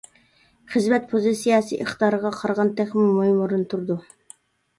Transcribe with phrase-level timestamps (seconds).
[0.75, 4.01] خىزمەت پوزىتسىيەسى ئىقتىدارغا قارىغاندا تېخىمۇ مۇھىم ئورۇندا تۇرىدۇ.